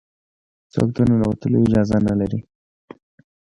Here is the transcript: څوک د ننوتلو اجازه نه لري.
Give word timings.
څوک 0.73 0.89
د 0.95 0.97
ننوتلو 1.09 1.57
اجازه 1.65 1.97
نه 2.07 2.13
لري. 2.19 2.39